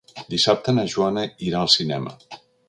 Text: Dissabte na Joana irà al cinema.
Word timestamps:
Dissabte 0.29 0.73
na 0.77 0.85
Joana 0.93 1.27
irà 1.49 1.61
al 1.61 1.71
cinema. 1.75 2.17